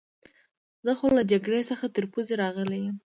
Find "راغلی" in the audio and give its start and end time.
2.43-2.79